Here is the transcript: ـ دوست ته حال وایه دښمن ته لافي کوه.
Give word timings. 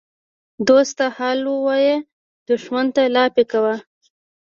ـ 0.33 0.65
دوست 0.67 0.93
ته 0.97 1.05
حال 1.17 1.39
وایه 1.65 1.95
دښمن 2.49 2.87
ته 2.95 3.01
لافي 3.15 3.43
کوه. 3.51 3.75